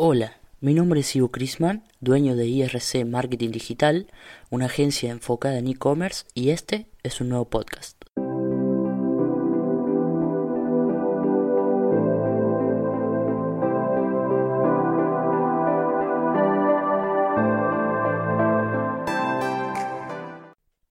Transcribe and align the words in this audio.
Hola, 0.00 0.38
mi 0.60 0.74
nombre 0.74 1.00
es 1.00 1.16
Ivo 1.16 1.32
Crisman, 1.32 1.82
dueño 1.98 2.36
de 2.36 2.46
IRC 2.46 3.04
Marketing 3.04 3.50
Digital, 3.50 4.06
una 4.48 4.66
agencia 4.66 5.10
enfocada 5.10 5.58
en 5.58 5.66
e-commerce 5.66 6.24
y 6.34 6.50
este 6.50 6.86
es 7.02 7.20
un 7.20 7.30
nuevo 7.30 7.46
podcast. 7.50 8.00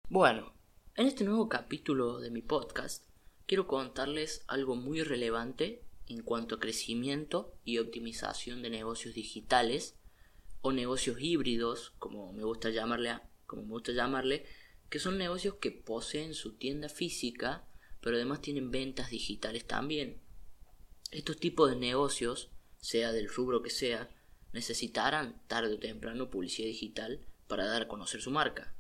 Bueno, 0.10 0.52
en 0.98 1.08
este 1.08 1.24
nuevo 1.24 1.48
capítulo 1.48 2.20
de 2.20 2.30
mi 2.30 2.42
podcast 2.42 3.06
quiero 3.46 3.68
contarles 3.68 4.44
algo 4.50 4.76
muy 4.76 5.02
relevante 5.02 5.87
en 6.08 6.22
cuanto 6.22 6.56
a 6.56 6.60
crecimiento 6.60 7.54
y 7.64 7.80
optimización 7.80 8.62
de 8.62 8.70
negocios 8.70 9.14
digitales 9.14 9.96
o 10.62 10.72
negocios 10.72 11.18
híbridos, 11.20 11.94
como 12.00 12.34
me 12.34 12.44
gusta 12.44 12.70
llamarle, 12.70 13.20
como 13.46 13.64
me 13.64 13.70
gusta 13.70 13.92
llamarle, 13.92 14.46
que 14.90 15.00
son 15.00 15.18
negocios 15.18 15.56
que 15.56 15.72
poseen 15.72 16.34
su 16.34 16.56
tienda 16.58 16.90
física, 16.90 17.68
pero 18.02 18.16
además 18.16 18.42
tienen 18.42 18.72
ventas 18.72 19.10
digitales 19.10 19.66
también. 19.66 20.22
Estos 21.12 21.38
tipos 21.38 21.70
de 21.70 21.78
negocios, 21.78 22.52
sea 22.78 23.12
del 23.12 23.30
rubro 23.30 23.62
que 23.62 23.70
sea, 23.70 24.10
necesitarán 24.54 25.42
tarde 25.48 25.76
o 25.76 25.80
temprano 25.80 26.30
publicidad 26.30 26.68
digital 26.68 27.26
para 27.48 27.66
dar 27.66 27.84
a 27.84 27.88
conocer 27.88 28.22
su 28.22 28.32
marca. 28.32 28.74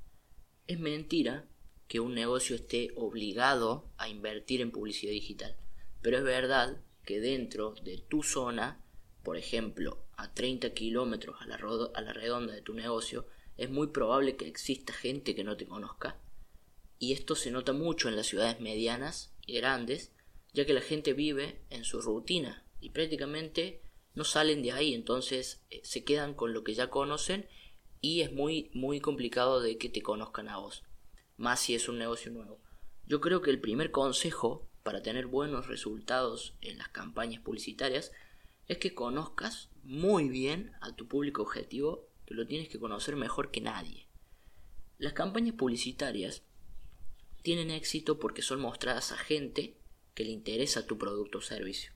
Es 0.66 0.80
mentira 0.80 1.48
que 1.88 2.00
un 2.00 2.14
negocio 2.14 2.56
esté 2.56 2.92
obligado 2.96 3.90
a 3.98 4.10
invertir 4.10 4.62
en 4.62 4.72
publicidad 4.72 5.12
digital, 5.12 5.58
pero 6.02 6.18
es 6.18 6.24
verdad 6.24 6.82
que 7.08 7.22
dentro 7.22 7.74
de 7.84 8.00
tu 8.00 8.22
zona, 8.22 8.84
por 9.24 9.38
ejemplo, 9.38 10.06
a 10.18 10.34
30 10.34 10.74
kilómetros 10.74 11.38
a 11.40 11.48
la, 11.48 11.56
redonda 12.14 12.54
de 12.54 12.62
tu 12.62 12.74
negocio, 12.74 13.26
es 13.56 13.70
muy 13.70 13.88
probable 13.88 14.36
que 14.36 14.46
exista 14.46 14.92
gente 14.92 15.34
que 15.34 15.46
no 15.46 15.56
te 15.56 15.66
conozca. 15.66 16.20
Y 17.00 17.14
esto 17.14 17.36
se 17.36 17.50
nota 17.50 17.72
mucho 17.72 18.10
en 18.10 18.18
las 18.18 18.28
ciudades 18.28 18.60
medianas 18.60 19.34
y 19.46 19.54
grandes, 19.54 20.12
ya 20.52 20.66
que 20.66 20.74
la 20.74 20.82
gente 20.82 21.14
vive 21.14 21.62
en 21.70 21.86
su 21.86 22.02
rutina 22.02 22.66
y 22.82 22.90
prácticamente 22.90 23.82
no 24.14 24.26
salen 24.26 24.62
de 24.62 24.74
ahí, 24.74 24.94
entonces 24.94 25.64
eh, 25.70 25.80
se 25.84 26.04
quedan 26.04 26.34
con 26.34 26.52
lo 26.52 26.66
que 26.66 26.74
ya 26.74 26.90
conocen 26.90 27.48
y 28.02 28.20
es 28.20 28.34
muy 28.34 28.70
muy 28.74 29.00
complicado 29.00 29.62
de 29.62 29.78
que 29.78 29.88
te 29.88 30.02
conozcan 30.02 30.50
a 30.50 30.58
vos, 30.58 30.84
más 31.38 31.62
si 31.62 31.74
es 31.74 31.88
un 31.88 32.00
negocio 32.00 32.32
nuevo. 32.34 32.60
Yo 33.06 33.22
creo 33.22 33.42
que 33.42 33.52
el 33.52 33.62
primer 33.62 33.92
consejo 33.92 34.67
para 34.88 35.04
tener 35.04 35.28
buenos 35.28 35.68
resultados 35.68 36.56
en 36.62 36.78
las 36.78 36.88
campañas 36.88 37.42
publicitarias 37.42 38.14
es 38.70 38.78
que 38.78 38.96
conozcas 38.96 39.68
muy 39.84 40.30
bien 40.30 40.72
a 40.80 40.96
tu 40.96 41.10
público 41.10 41.42
objetivo, 41.42 42.08
que 42.26 42.36
lo 42.36 42.48
tienes 42.48 42.70
que 42.70 42.80
conocer 42.80 43.18
mejor 43.18 43.52
que 43.52 43.60
nadie. 43.60 44.08
Las 44.98 45.12
campañas 45.12 45.56
publicitarias 45.56 46.42
tienen 47.42 47.70
éxito 47.70 48.18
porque 48.18 48.42
son 48.42 48.62
mostradas 48.62 49.12
a 49.12 49.18
gente 49.18 49.76
que 50.14 50.24
le 50.24 50.32
interesa 50.32 50.88
tu 50.88 50.98
producto 50.98 51.40
o 51.40 51.42
servicio. 51.42 51.92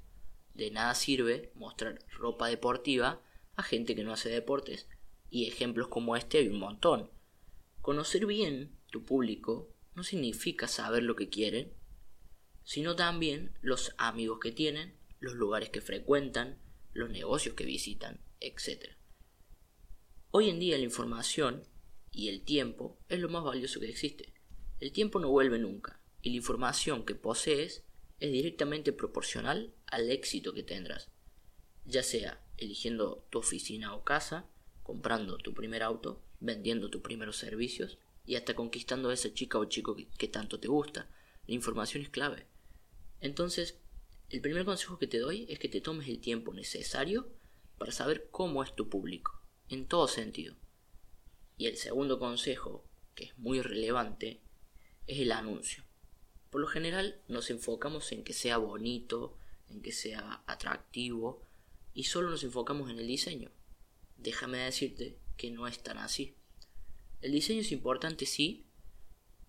De 0.53 0.69
nada 0.69 0.93
sirve 0.93 1.53
mostrar 1.55 2.03
ropa 2.17 2.49
deportiva 2.49 3.21
a 3.55 3.63
gente 3.63 3.95
que 3.95 4.03
no 4.03 4.11
hace 4.11 4.27
deportes, 4.27 4.89
y 5.29 5.47
ejemplos 5.47 5.87
como 5.87 6.17
este 6.17 6.39
hay 6.39 6.49
un 6.49 6.59
montón. 6.59 7.09
Conocer 7.81 8.25
bien 8.25 8.75
tu 8.91 9.05
público 9.05 9.69
no 9.95 10.03
significa 10.03 10.67
saber 10.67 11.03
lo 11.03 11.15
que 11.15 11.29
quieren 11.29 11.79
sino 12.63 12.95
también 12.95 13.57
los 13.61 13.93
amigos 13.97 14.39
que 14.39 14.51
tienen, 14.51 14.93
los 15.19 15.33
lugares 15.33 15.69
que 15.69 15.81
frecuentan, 15.81 16.59
los 16.93 17.09
negocios 17.09 17.55
que 17.55 17.65
visitan, 17.65 18.19
etc. 18.39 18.95
Hoy 20.31 20.49
en 20.49 20.59
día 20.59 20.77
la 20.77 20.83
información 20.83 21.63
y 22.11 22.29
el 22.29 22.43
tiempo 22.43 22.99
es 23.09 23.19
lo 23.19 23.29
más 23.29 23.43
valioso 23.43 23.79
que 23.79 23.89
existe. 23.89 24.33
El 24.79 24.91
tiempo 24.91 25.19
no 25.19 25.29
vuelve 25.29 25.59
nunca 25.59 26.01
y 26.21 26.29
la 26.31 26.37
información 26.37 27.05
que 27.05 27.15
posees 27.15 27.83
es 28.19 28.31
directamente 28.31 28.93
proporcional 28.93 29.73
al 29.87 30.11
éxito 30.11 30.53
que 30.53 30.63
tendrás, 30.63 31.09
ya 31.85 32.03
sea 32.03 32.43
eligiendo 32.57 33.25
tu 33.29 33.39
oficina 33.39 33.95
o 33.95 34.03
casa, 34.03 34.47
comprando 34.83 35.37
tu 35.37 35.53
primer 35.53 35.83
auto, 35.83 36.21
vendiendo 36.39 36.89
tus 36.89 37.01
primeros 37.01 37.37
servicios 37.37 37.97
y 38.25 38.35
hasta 38.35 38.55
conquistando 38.55 39.09
a 39.09 39.13
esa 39.13 39.33
chica 39.33 39.57
o 39.57 39.65
chico 39.65 39.95
que, 39.95 40.07
que 40.07 40.27
tanto 40.27 40.59
te 40.59 40.67
gusta. 40.67 41.09
La 41.47 41.55
información 41.55 42.03
es 42.03 42.09
clave. 42.09 42.45
Entonces, 43.21 43.79
el 44.29 44.41
primer 44.41 44.65
consejo 44.65 44.97
que 44.97 45.07
te 45.07 45.19
doy 45.19 45.45
es 45.49 45.59
que 45.59 45.69
te 45.69 45.81
tomes 45.81 46.07
el 46.07 46.19
tiempo 46.19 46.53
necesario 46.53 47.31
para 47.77 47.91
saber 47.91 48.29
cómo 48.31 48.63
es 48.63 48.75
tu 48.75 48.89
público, 48.89 49.41
en 49.69 49.87
todo 49.87 50.07
sentido. 50.07 50.55
Y 51.57 51.67
el 51.67 51.77
segundo 51.77 52.19
consejo, 52.19 52.83
que 53.15 53.25
es 53.25 53.37
muy 53.37 53.61
relevante, 53.61 54.41
es 55.07 55.19
el 55.19 55.31
anuncio. 55.31 55.83
Por 56.49 56.61
lo 56.61 56.67
general 56.67 57.21
nos 57.27 57.49
enfocamos 57.49 58.11
en 58.11 58.23
que 58.23 58.33
sea 58.33 58.57
bonito, 58.57 59.37
en 59.69 59.81
que 59.81 59.91
sea 59.91 60.43
atractivo, 60.47 61.45
y 61.93 62.05
solo 62.05 62.29
nos 62.29 62.43
enfocamos 62.43 62.89
en 62.89 62.99
el 62.99 63.07
diseño. 63.07 63.51
Déjame 64.17 64.59
decirte 64.59 65.17
que 65.37 65.51
no 65.51 65.67
es 65.67 65.81
tan 65.81 65.97
así. 65.97 66.35
El 67.21 67.31
diseño 67.31 67.61
es 67.61 67.71
importante, 67.71 68.25
sí, 68.25 68.65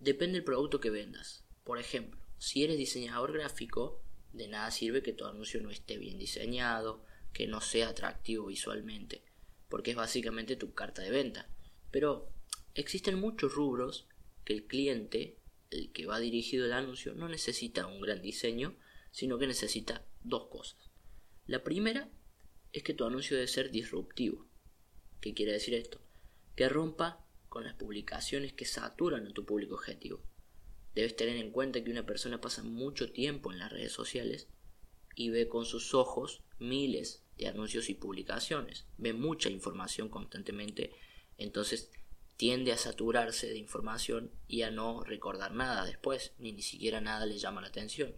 depende 0.00 0.34
del 0.34 0.44
producto 0.44 0.80
que 0.80 0.90
vendas. 0.90 1.44
Por 1.64 1.78
ejemplo, 1.78 2.21
si 2.42 2.64
eres 2.64 2.76
diseñador 2.76 3.32
gráfico, 3.32 4.02
de 4.32 4.48
nada 4.48 4.68
sirve 4.72 5.00
que 5.00 5.12
tu 5.12 5.26
anuncio 5.26 5.60
no 5.60 5.70
esté 5.70 5.96
bien 5.96 6.18
diseñado, 6.18 7.04
que 7.32 7.46
no 7.46 7.60
sea 7.60 7.90
atractivo 7.90 8.46
visualmente, 8.46 9.22
porque 9.68 9.92
es 9.92 9.96
básicamente 9.96 10.56
tu 10.56 10.74
carta 10.74 11.02
de 11.02 11.12
venta. 11.12 11.48
Pero 11.92 12.32
existen 12.74 13.20
muchos 13.20 13.54
rubros 13.54 14.08
que 14.44 14.54
el 14.54 14.66
cliente, 14.66 15.38
el 15.70 15.92
que 15.92 16.06
va 16.06 16.18
dirigido 16.18 16.66
el 16.66 16.72
anuncio, 16.72 17.14
no 17.14 17.28
necesita 17.28 17.86
un 17.86 18.00
gran 18.00 18.20
diseño, 18.20 18.76
sino 19.12 19.38
que 19.38 19.46
necesita 19.46 20.04
dos 20.24 20.48
cosas. 20.48 20.90
La 21.46 21.62
primera 21.62 22.10
es 22.72 22.82
que 22.82 22.92
tu 22.92 23.04
anuncio 23.04 23.36
debe 23.36 23.46
ser 23.46 23.70
disruptivo. 23.70 24.48
¿Qué 25.20 25.32
quiere 25.32 25.52
decir 25.52 25.74
esto? 25.74 26.00
Que 26.56 26.68
rompa 26.68 27.24
con 27.48 27.62
las 27.62 27.74
publicaciones 27.74 28.52
que 28.52 28.64
saturan 28.64 29.28
a 29.28 29.32
tu 29.32 29.46
público 29.46 29.76
objetivo. 29.76 30.24
Debes 30.94 31.16
tener 31.16 31.36
en 31.36 31.50
cuenta 31.50 31.82
que 31.82 31.90
una 31.90 32.04
persona 32.04 32.40
pasa 32.40 32.62
mucho 32.62 33.12
tiempo 33.12 33.52
en 33.52 33.58
las 33.58 33.72
redes 33.72 33.92
sociales 33.92 34.48
y 35.14 35.30
ve 35.30 35.48
con 35.48 35.64
sus 35.64 35.94
ojos 35.94 36.42
miles 36.58 37.22
de 37.36 37.48
anuncios 37.48 37.88
y 37.88 37.94
publicaciones, 37.94 38.86
ve 38.98 39.12
mucha 39.12 39.48
información 39.48 40.08
constantemente, 40.08 40.92
entonces 41.38 41.90
tiende 42.36 42.72
a 42.72 42.76
saturarse 42.76 43.48
de 43.48 43.58
información 43.58 44.30
y 44.48 44.62
a 44.62 44.70
no 44.70 45.02
recordar 45.04 45.52
nada 45.52 45.84
después, 45.84 46.32
ni 46.38 46.52
ni 46.52 46.62
siquiera 46.62 47.00
nada 47.00 47.26
le 47.26 47.38
llama 47.38 47.60
la 47.60 47.68
atención. 47.68 48.14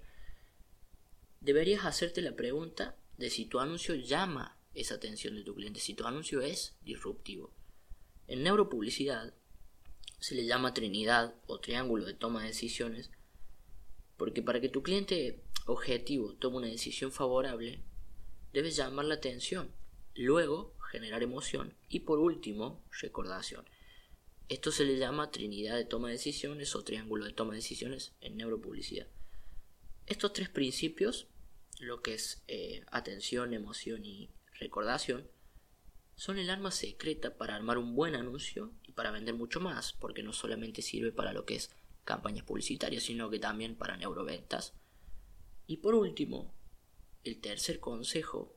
Deberías 1.40 1.84
hacerte 1.84 2.22
la 2.22 2.34
pregunta 2.34 2.96
de 3.18 3.30
si 3.30 3.44
tu 3.44 3.60
anuncio 3.60 3.94
llama 3.94 4.56
esa 4.74 4.94
atención 4.94 5.36
de 5.36 5.42
tu 5.42 5.54
cliente, 5.54 5.80
si 5.80 5.94
tu 5.94 6.06
anuncio 6.06 6.40
es 6.40 6.74
disruptivo. 6.82 7.52
En 8.26 8.42
neuropublicidad 8.42 9.34
se 10.24 10.34
le 10.34 10.46
llama 10.46 10.72
trinidad 10.72 11.34
o 11.46 11.60
triángulo 11.60 12.06
de 12.06 12.14
toma 12.14 12.40
de 12.40 12.46
decisiones, 12.46 13.10
porque 14.16 14.40
para 14.40 14.58
que 14.58 14.70
tu 14.70 14.82
cliente 14.82 15.44
objetivo 15.66 16.32
tome 16.36 16.56
una 16.56 16.68
decisión 16.68 17.12
favorable, 17.12 17.84
debes 18.54 18.74
llamar 18.74 19.04
la 19.04 19.16
atención, 19.16 19.74
luego 20.14 20.78
generar 20.90 21.22
emoción 21.22 21.76
y 21.90 22.00
por 22.00 22.20
último 22.20 22.82
recordación. 23.02 23.68
Esto 24.48 24.72
se 24.72 24.86
le 24.86 24.96
llama 24.96 25.30
trinidad 25.30 25.76
de 25.76 25.84
toma 25.84 26.08
de 26.08 26.14
decisiones 26.14 26.74
o 26.74 26.82
triángulo 26.84 27.26
de 27.26 27.34
toma 27.34 27.50
de 27.50 27.58
decisiones 27.58 28.14
en 28.22 28.38
neuropublicidad. 28.38 29.08
Estos 30.06 30.32
tres 30.32 30.48
principios, 30.48 31.28
lo 31.80 32.00
que 32.00 32.14
es 32.14 32.42
eh, 32.48 32.82
atención, 32.90 33.52
emoción 33.52 34.06
y 34.06 34.30
recordación, 34.58 35.28
son 36.14 36.38
el 36.38 36.48
arma 36.48 36.70
secreta 36.70 37.36
para 37.36 37.56
armar 37.56 37.76
un 37.76 37.94
buen 37.94 38.14
anuncio 38.14 38.72
para 38.94 39.10
vender 39.10 39.34
mucho 39.34 39.60
más, 39.60 39.92
porque 39.92 40.22
no 40.22 40.32
solamente 40.32 40.82
sirve 40.82 41.12
para 41.12 41.32
lo 41.32 41.44
que 41.44 41.56
es 41.56 41.70
campañas 42.04 42.44
publicitarias, 42.44 43.02
sino 43.02 43.30
que 43.30 43.38
también 43.38 43.76
para 43.76 43.96
neuroventas. 43.96 44.74
Y 45.66 45.78
por 45.78 45.94
último, 45.94 46.54
el 47.24 47.40
tercer 47.40 47.80
consejo. 47.80 48.54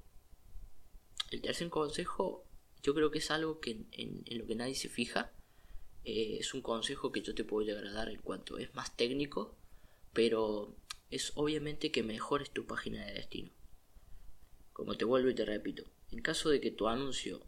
El 1.31 1.41
tercer 1.41 1.69
consejo 1.69 2.45
yo 2.83 2.93
creo 2.93 3.11
que 3.11 3.19
es 3.19 3.31
algo 3.31 3.59
que 3.59 3.85
en, 3.91 4.23
lo 4.37 4.45
que 4.45 4.55
nadie 4.55 4.75
se 4.75 4.89
fija. 4.89 5.33
Eh, 6.03 6.37
es 6.39 6.53
un 6.53 6.61
consejo 6.61 7.11
que 7.11 7.21
yo 7.21 7.35
te 7.35 7.43
puedo 7.43 7.65
llegar 7.65 7.85
a 7.85 7.91
dar 7.91 8.09
en 8.09 8.21
cuanto 8.21 8.57
es 8.57 8.73
más 8.75 8.95
técnico, 8.95 9.57
pero 10.13 10.75
es 11.09 11.33
obviamente 11.35 11.91
que 11.91 12.03
mejores 12.03 12.51
tu 12.51 12.65
página 12.65 13.05
de 13.05 13.13
destino. 13.13 13.51
Como 14.73 14.95
te 14.95 15.05
vuelvo 15.05 15.29
y 15.29 15.35
te 15.35 15.43
repito, 15.43 15.83
en 16.11 16.21
caso 16.21 16.49
de 16.49 16.61
que 16.61 16.71
tu 16.71 16.87
anuncio 16.87 17.45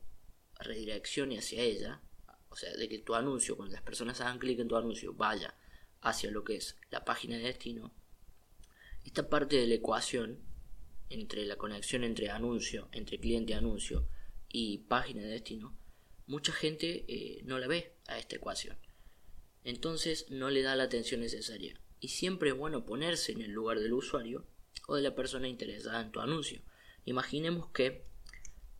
redireccione 0.60 1.38
hacia 1.38 1.62
ella, 1.62 2.02
o 2.50 2.56
sea, 2.56 2.74
de 2.74 2.90
que 2.90 3.00
tu 3.00 3.16
anuncio, 3.16 3.56
cuando 3.56 3.74
las 3.74 3.84
personas 3.84 4.22
hagan 4.22 4.40
clic 4.40 4.60
en 4.60 4.68
tu 4.68 4.76
anuncio, 4.76 5.14
vaya 5.14 5.56
hacia 6.02 6.32
lo 6.32 6.44
que 6.44 6.56
es 6.56 6.78
la 6.90 7.06
página 7.06 7.38
de 7.38 7.44
destino, 7.44 7.94
esta 9.04 9.30
parte 9.30 9.56
de 9.58 9.68
la 9.68 9.76
ecuación 9.76 10.40
entre 11.10 11.46
la 11.46 11.56
conexión 11.56 12.04
entre 12.04 12.30
anuncio, 12.30 12.90
entre 12.92 13.20
cliente 13.20 13.54
anuncio 13.54 14.08
y 14.48 14.80
página 14.80 15.22
de 15.22 15.30
destino, 15.30 15.76
mucha 16.28 16.52
gente 16.54 17.06
eh, 17.08 17.42
no 17.46 17.58
la 17.58 17.68
ve 17.68 17.96
a 18.08 18.20
esta 18.20 18.36
ecuación. 18.36 18.78
Entonces 19.64 20.30
no 20.30 20.50
le 20.50 20.62
da 20.62 20.76
la 20.76 20.84
atención 20.84 21.22
necesaria. 21.22 21.80
Y 22.00 22.10
siempre 22.10 22.50
es 22.50 22.58
bueno 22.58 22.86
ponerse 22.86 23.32
en 23.32 23.42
el 23.42 23.52
lugar 23.52 23.80
del 23.80 23.94
usuario 23.94 24.46
o 24.88 24.96
de 24.96 25.02
la 25.02 25.16
persona 25.16 25.48
interesada 25.48 26.02
en 26.02 26.12
tu 26.12 26.20
anuncio. 26.20 26.62
Imaginemos 27.06 27.70
que 27.70 28.06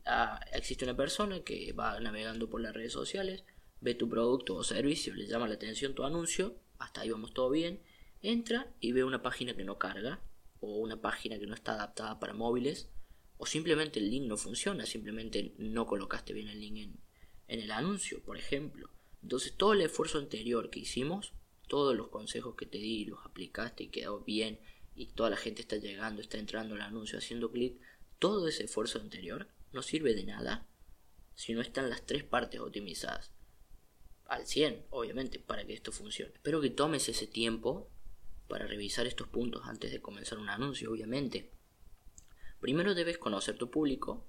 ah, 0.06 0.40
existe 0.54 0.86
una 0.86 0.96
persona 0.96 1.42
que 1.44 1.74
va 1.74 2.00
navegando 2.00 2.50
por 2.50 2.62
las 2.62 2.74
redes 2.74 2.94
sociales, 2.94 3.44
ve 3.82 3.96
tu 3.96 4.10
producto 4.10 4.56
o 4.56 4.64
servicio, 4.64 5.14
le 5.14 5.28
llama 5.28 5.48
la 5.48 5.56
atención 5.56 5.96
tu 5.96 6.04
anuncio, 6.04 6.56
hasta 6.78 7.02
ahí 7.02 7.10
vamos 7.10 7.34
todo 7.34 7.50
bien, 7.50 7.82
entra 8.22 8.74
y 8.80 8.92
ve 8.92 9.04
una 9.04 9.22
página 9.22 9.56
que 9.56 9.64
no 9.64 9.78
carga 9.78 10.22
o 10.60 10.78
una 10.78 11.02
página 11.02 11.40
que 11.40 11.48
no 11.48 11.54
está 11.54 11.74
adaptada 11.74 12.20
para 12.20 12.34
móviles 12.34 12.90
o 13.38 13.46
simplemente 13.46 14.00
el 14.00 14.10
link 14.10 14.28
no 14.28 14.38
funciona, 14.38 14.86
simplemente 14.86 15.54
no 15.58 15.86
colocaste 15.86 16.34
bien 16.34 16.50
el 16.50 16.60
link 16.60 16.78
en, 16.78 17.00
en 17.48 17.60
el 17.62 17.72
anuncio, 17.72 18.22
por 18.22 18.38
ejemplo. 18.38 18.90
Entonces 19.24 19.54
todo 19.56 19.74
el 19.74 19.82
esfuerzo 19.82 20.18
anterior 20.18 20.70
que 20.70 20.80
hicimos, 20.80 21.34
todos 21.68 21.96
los 21.96 22.10
consejos 22.10 22.56
que 22.56 22.66
te 22.66 22.78
di, 22.78 23.06
los 23.06 23.26
aplicaste 23.26 23.84
y 23.84 23.88
quedó 23.88 24.22
bien 24.22 24.60
y 24.96 25.08
toda 25.08 25.30
la 25.30 25.38
gente 25.38 25.62
está 25.62 25.78
llegando, 25.78 26.22
está 26.22 26.38
entrando 26.38 26.76
al 26.76 26.82
anuncio, 26.82 27.18
haciendo 27.18 27.52
clic, 27.52 27.80
todo 28.18 28.50
ese 28.50 28.66
esfuerzo 28.66 29.00
anterior 29.00 29.48
no 29.72 29.82
sirve 29.82 30.14
de 30.14 30.26
nada 30.26 30.68
si 31.36 31.54
no 31.54 31.62
están 31.62 31.90
las 31.90 32.06
tres 32.06 32.26
partes 32.26 32.60
optimizadas. 32.60 33.32
Al 34.30 34.46
100, 34.46 34.86
obviamente, 34.92 35.40
para 35.40 35.66
que 35.66 35.74
esto 35.74 35.92
funcione. 35.92 36.32
Espero 36.36 36.62
que 36.62 36.70
tomes 36.70 37.10
ese 37.10 37.26
tiempo 37.26 37.90
para 38.48 38.68
revisar 38.68 39.08
estos 39.08 39.28
puntos 39.28 39.66
antes 39.66 39.92
de 39.92 40.02
comenzar 40.02 40.38
un 40.38 40.50
anuncio, 40.50 40.92
obviamente. 40.92 41.52
Primero 42.60 42.94
debes 42.94 43.18
conocer 43.18 43.58
tu 43.58 43.72
público. 43.72 44.28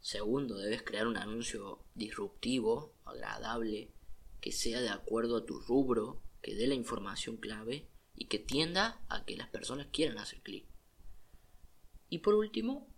Segundo, 0.00 0.58
debes 0.58 0.82
crear 0.82 1.06
un 1.06 1.16
anuncio 1.16 1.86
disruptivo, 1.94 2.96
agradable, 3.04 3.94
que 4.40 4.50
sea 4.50 4.80
de 4.80 4.88
acuerdo 4.88 5.36
a 5.36 5.46
tu 5.46 5.60
rubro, 5.60 6.20
que 6.42 6.56
dé 6.56 6.66
la 6.66 6.74
información 6.74 7.36
clave 7.36 7.88
y 8.16 8.26
que 8.26 8.40
tienda 8.40 9.06
a 9.08 9.24
que 9.24 9.36
las 9.36 9.48
personas 9.48 9.86
quieran 9.92 10.18
hacer 10.18 10.42
clic. 10.42 10.66
Y 12.08 12.18
por 12.18 12.34
último, 12.34 12.92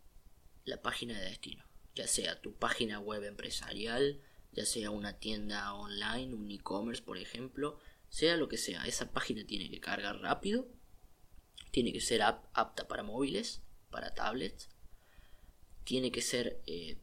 la 0.64 0.80
página 0.80 1.20
de 1.20 1.26
destino, 1.26 1.66
ya 1.94 2.06
sea 2.06 2.40
tu 2.40 2.54
página 2.54 3.00
web 3.00 3.22
empresarial, 3.24 4.22
ya 4.56 4.64
sea 4.64 4.90
una 4.90 5.18
tienda 5.18 5.74
online, 5.74 6.34
un 6.34 6.50
e-commerce 6.50 7.02
por 7.02 7.18
ejemplo, 7.18 7.78
sea 8.08 8.36
lo 8.36 8.48
que 8.48 8.56
sea, 8.56 8.86
esa 8.86 9.12
página 9.12 9.46
tiene 9.46 9.70
que 9.70 9.80
cargar 9.80 10.20
rápido, 10.20 10.66
tiene 11.70 11.92
que 11.92 12.00
ser 12.00 12.22
apta 12.22 12.88
para 12.88 13.02
móviles, 13.02 13.62
para 13.90 14.14
tablets, 14.14 14.70
tiene 15.84 16.10
que 16.10 16.22
ser, 16.22 16.62
eh, 16.66 16.96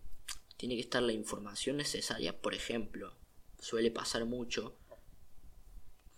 tiene 0.58 0.76
que 0.76 0.82
estar 0.82 1.04
la 1.04 1.14
información 1.14 1.78
necesaria, 1.78 2.42
por 2.42 2.56
ejemplo, 2.56 3.16
suele 3.60 3.92
pasar 3.92 4.26
mucho 4.26 4.76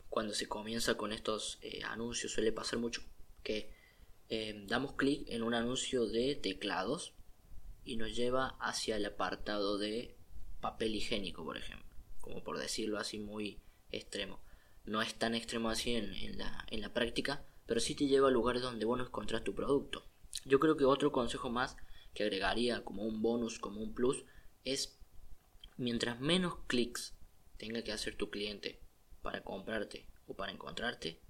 cuando 0.09 0.33
se 0.33 0.47
comienza 0.47 0.95
con 0.95 1.11
estos 1.11 1.59
eh, 1.61 1.81
anuncios, 1.83 2.31
suele 2.31 2.53
pasar 2.53 2.79
mucho 2.79 3.01
que 3.43 3.73
eh, 4.29 4.63
damos 4.67 4.93
clic 4.93 5.27
en 5.27 5.43
un 5.43 5.53
anuncio 5.53 6.07
de 6.07 6.35
teclados 6.35 7.13
y 7.83 7.97
nos 7.97 8.15
lleva 8.15 8.55
hacia 8.61 8.95
el 8.95 9.05
apartado 9.05 9.77
de 9.77 10.15
papel 10.65 10.95
higiénico, 10.95 11.45
por 11.45 11.57
ejemplo, 11.57 11.95
como 12.21 12.43
por 12.43 12.57
decirlo 12.57 12.97
así 12.97 13.19
muy 13.19 13.61
extremo. 13.91 14.41
No 14.83 15.03
es 15.03 15.13
tan 15.13 15.35
extremo 15.35 15.69
así 15.69 15.93
en, 15.95 16.39
la, 16.39 16.65
en 16.71 16.81
la 16.81 16.91
práctica, 16.91 17.45
pero 17.67 17.79
sí 17.79 17.93
te 17.93 18.07
lleva 18.07 18.29
a 18.29 18.31
lugares 18.31 18.63
donde 18.63 18.85
vos 18.85 18.97
no 18.97 19.43
tu 19.43 19.53
producto. 19.53 20.07
Yo 20.43 20.59
creo 20.59 20.75
que 20.75 20.85
otro 20.85 21.11
consejo 21.11 21.51
más 21.51 21.77
que 22.15 22.23
agregaría 22.23 22.83
como 22.83 23.03
un 23.03 23.21
bonus, 23.21 23.59
como 23.59 23.79
un 23.79 23.93
plus, 23.93 24.25
es 24.63 24.99
mientras 25.77 26.19
menos 26.19 26.55
clics 26.65 27.15
tenga 27.57 27.83
que 27.83 27.91
hacer 27.91 28.15
tu 28.15 28.31
cliente 28.31 28.81
para 29.21 29.43
comprarte 29.43 30.07
o 30.25 30.35
para 30.35 30.51
encontrarte, 30.51 31.21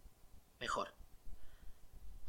mejor. 0.62 0.96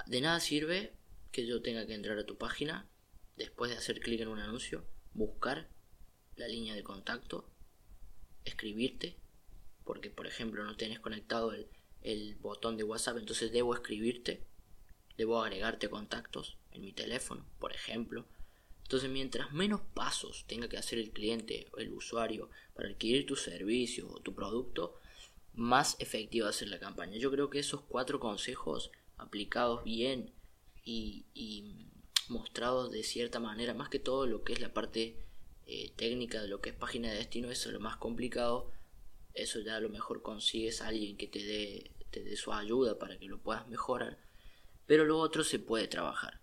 De 0.06 0.20
nada 0.20 0.41
sirve 0.41 0.97
que 1.31 1.47
yo 1.47 1.62
tenga 1.62 1.87
que 1.87 1.94
entrar 1.94 2.19
a 2.19 2.26
tu 2.26 2.37
página 2.37 2.88
después 3.37 3.70
de 3.70 3.76
hacer 3.76 4.00
clic 4.00 4.23
en 4.23 4.29
un 4.29 4.41
anuncio, 4.41 4.85
buscar 5.14 5.69
la 6.37 6.49
línea 6.49 6.75
de 6.75 6.83
contacto, 6.83 7.49
escribirte, 8.44 9.17
porque 9.85 10.11
por 10.11 10.27
ejemplo 10.27 10.65
no 10.65 10.77
tenés 10.77 11.00
conectado 11.00 11.53
el, 11.53 11.69
el 12.03 12.37
botón 12.37 12.77
de 12.77 12.85
WhatsApp, 12.85 13.19
entonces 13.19 13.53
debo 13.53 13.75
escribirte, 13.75 14.47
debo 15.17 15.43
agregarte 15.43 15.88
contactos 15.88 16.59
en 16.73 16.83
mi 16.83 16.93
teléfono, 16.93 17.44
por 17.59 17.73
ejemplo. 17.73 18.27
Entonces 18.83 19.11
mientras 19.11 19.53
menos 19.53 19.81
pasos 19.94 20.44
tenga 20.47 20.69
que 20.69 20.77
hacer 20.77 20.99
el 20.99 21.11
cliente 21.11 21.67
o 21.73 21.79
el 21.79 21.93
usuario 21.93 22.50
para 22.75 22.88
adquirir 22.88 23.27
tu 23.27 23.35
servicio 23.35 24.09
o 24.09 24.21
tu 24.21 24.35
producto, 24.35 24.94
más 25.55 25.97
efectiva 25.99 26.44
va 26.44 26.50
a 26.50 26.53
ser 26.53 26.69
la 26.69 26.79
campaña. 26.79 27.17
Yo 27.17 27.31
creo 27.31 27.50
que 27.50 27.59
esos 27.59 27.81
cuatro 27.81 28.21
consejos 28.21 28.93
aplicados 29.17 29.83
bien 29.83 30.33
y, 30.85 31.25
y 31.35 31.88
mostrados 32.29 32.93
de 32.93 33.03
cierta 33.03 33.41
manera, 33.41 33.75
más 33.75 33.88
que 33.88 33.99
todo 33.99 34.27
lo 34.27 34.44
que 34.44 34.53
es 34.53 34.61
la 34.61 34.73
parte 34.73 35.25
eh, 35.66 35.92
técnica 35.96 36.40
de 36.40 36.48
lo 36.48 36.60
que 36.60 36.70
es 36.70 36.76
página 36.76 37.10
de 37.10 37.16
destino, 37.16 37.50
eso 37.50 37.68
es 37.68 37.74
lo 37.74 37.80
más 37.80 37.96
complicado. 37.96 38.72
Eso 39.34 39.60
ya 39.60 39.76
a 39.76 39.80
lo 39.80 39.90
mejor 39.90 40.22
consigues 40.22 40.80
a 40.80 40.88
alguien 40.88 41.16
que 41.16 41.26
te 41.26 41.44
dé, 41.44 41.92
te 42.10 42.22
dé 42.22 42.36
su 42.36 42.52
ayuda 42.52 42.98
para 42.98 43.18
que 43.18 43.26
lo 43.26 43.38
puedas 43.42 43.68
mejorar. 43.68 44.18
Pero 44.86 45.04
lo 45.04 45.18
otro 45.18 45.44
se 45.44 45.58
puede 45.58 45.88
trabajar. 45.88 46.40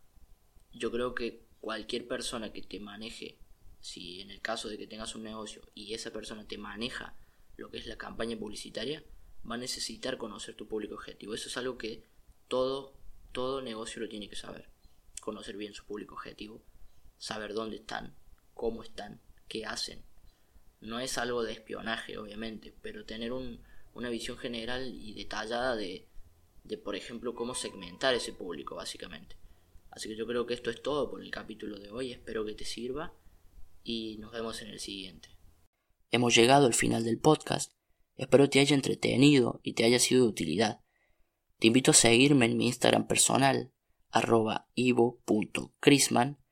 Yo 0.71 0.91
creo 0.91 1.15
que 1.15 1.45
cualquier 1.59 2.07
persona 2.07 2.53
que 2.53 2.61
te 2.61 2.79
maneje, 2.79 3.39
si 3.79 4.21
en 4.21 4.29
el 4.29 4.41
caso 4.41 4.69
de 4.69 4.77
que 4.77 4.87
tengas 4.87 5.15
un 5.15 5.23
negocio 5.23 5.61
y 5.73 5.93
esa 5.93 6.11
persona 6.11 6.47
te 6.47 6.57
maneja 6.57 7.15
lo 7.57 7.69
que 7.69 7.77
es 7.77 7.87
la 7.87 7.97
campaña 7.97 8.37
publicitaria, 8.37 9.03
va 9.49 9.55
a 9.55 9.59
necesitar 9.59 10.17
conocer 10.17 10.55
tu 10.55 10.67
público 10.67 10.95
objetivo. 10.95 11.33
Eso 11.33 11.47
es 11.47 11.57
algo 11.57 11.77
que 11.77 12.05
todo, 12.47 12.93
todo 13.31 13.61
negocio 13.61 14.01
lo 14.01 14.09
tiene 14.09 14.29
que 14.29 14.35
saber 14.35 14.73
conocer 15.23 15.55
bien 15.55 15.73
su 15.73 15.85
público 15.85 16.15
objetivo, 16.15 16.61
saber 17.17 17.53
dónde 17.53 17.77
están, 17.77 18.13
cómo 18.53 18.83
están, 18.83 19.21
qué 19.47 19.65
hacen. 19.65 20.03
No 20.81 21.00
es 21.00 21.17
algo 21.17 21.44
de 21.44 21.53
espionaje, 21.53 22.17
obviamente, 22.17 22.73
pero 22.81 23.05
tener 23.05 23.31
una 23.31 24.09
visión 24.09 24.38
general 24.38 24.94
y 24.94 25.13
detallada 25.13 25.75
de, 25.75 26.07
por 26.83 26.95
ejemplo, 26.95 27.35
cómo 27.35 27.55
segmentar 27.55 28.15
ese 28.15 28.33
público, 28.33 28.75
básicamente. 28.75 29.38
Así 29.91 30.09
que 30.09 30.15
yo 30.15 30.25
creo 30.25 30.45
que 30.45 30.55
esto 30.55 30.69
es 30.69 30.81
todo 30.81 31.09
por 31.09 31.21
el 31.21 31.31
capítulo 31.31 31.77
de 31.77 31.91
hoy, 31.91 32.11
espero 32.11 32.44
que 32.45 32.55
te 32.55 32.65
sirva 32.65 33.13
y 33.83 34.17
nos 34.17 34.31
vemos 34.31 34.61
en 34.61 34.69
el 34.69 34.79
siguiente. 34.79 35.29
Hemos 36.11 36.35
llegado 36.35 36.66
al 36.66 36.73
final 36.73 37.04
del 37.04 37.19
podcast, 37.19 37.73
espero 38.16 38.49
te 38.49 38.59
haya 38.59 38.75
entretenido 38.75 39.61
y 39.63 39.73
te 39.73 39.85
haya 39.85 39.99
sido 39.99 40.23
de 40.23 40.30
utilidad. 40.30 40.81
Te 41.59 41.68
invito 41.68 41.92
a 41.92 41.95
seguirme 41.95 42.45
en 42.45 42.57
mi 42.57 42.68
Instagram 42.68 43.07
personal, 43.07 43.71
arroba 44.09 44.68
ivo.crisman 44.75 46.43